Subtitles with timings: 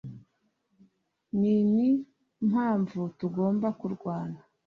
[1.39, 4.39] Ninimpamvu tugomba kurwana